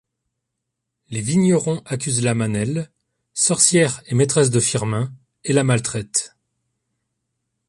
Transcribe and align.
Les 1.11 1.21
vignerons 1.21 1.83
accusent 1.85 2.23
la 2.23 2.33
Manelle, 2.33 2.89
sorcière 3.35 4.01
et 4.07 4.15
maitresse 4.15 4.49
de 4.49 4.59
Firmin, 4.59 5.13
et 5.43 5.53
la 5.53 5.63
maltraitent. 5.63 6.35